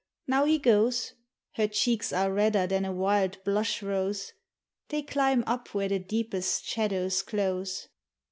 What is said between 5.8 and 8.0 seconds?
the deepest shadows close.